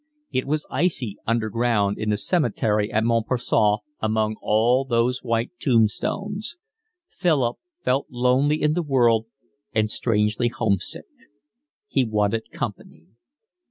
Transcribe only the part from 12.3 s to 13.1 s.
company.